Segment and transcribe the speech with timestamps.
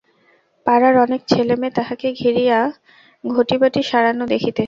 [0.65, 2.59] পাড়ার অনেক ছেলেমেয়ে তাহাকে ঘিরিয়া
[3.23, 4.59] ঘটিবাটি সারানো দেখিতেছে।